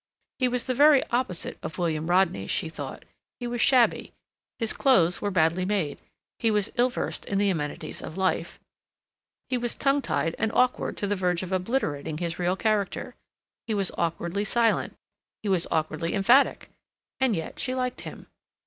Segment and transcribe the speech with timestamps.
[0.39, 3.05] He was the very opposite of William Rodney, she thought;
[3.39, 4.13] he was shabby,
[4.57, 5.99] his clothes were badly made,
[6.39, 8.59] he was ill versed in the amenities of life;
[9.47, 13.13] he was tongue tied and awkward to the verge of obliterating his real character.
[13.67, 14.97] He was awkwardly silent;
[15.43, 16.71] he was awkwardly emphatic.
[17.19, 18.25] And yet she liked him.